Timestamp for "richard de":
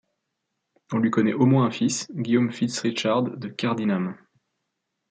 2.79-3.49